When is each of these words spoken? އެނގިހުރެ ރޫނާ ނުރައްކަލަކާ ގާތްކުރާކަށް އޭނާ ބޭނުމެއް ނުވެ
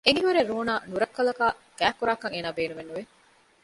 އެނގިހުރެ 0.05 0.41
ރޫނާ 0.49 0.73
ނުރައްކަލަކާ 0.91 1.47
ގާތްކުރާކަށް 1.79 2.33
އޭނާ 2.33 2.49
ބޭނުމެއް 2.57 2.89
ނުވެ 2.89 3.03